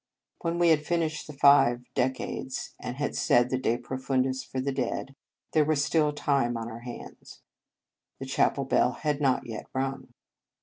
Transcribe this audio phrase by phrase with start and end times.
[0.39, 4.71] When we had finished the five de cades, and had said the Deprofundis for the
[4.71, 5.15] dead,
[5.53, 7.43] there was still time on our hands.
[8.19, 10.15] The chapel bell had not yet rung.